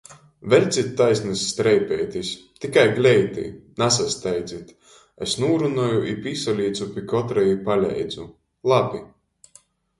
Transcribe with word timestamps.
Veļcit 0.51 0.87
taisnys 1.01 1.43
streipeitis! 1.49 2.31
Tikai 2.63 2.85
gleiti! 2.95 3.45
Nasasteidzit! 3.83 4.73
es 5.27 5.37
nūrunoju, 5.45 6.19
pīsalīcu 6.27 6.91
pi 6.97 7.07
kotra 7.15 7.47
i 7.55 7.63
paleidzu. 7.71 8.31
Labi! 8.75 9.07